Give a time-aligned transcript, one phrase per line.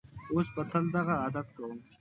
[0.33, 1.77] اوس به تل دغه عادت کوم.